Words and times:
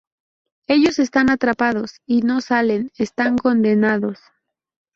Ellos 0.67 0.97
están 0.97 1.29
atrapados 1.29 2.01
y 2.07 2.23
no 2.23 2.41
salen, 2.41 2.89
están 2.97 3.37
condenados. 3.37 4.17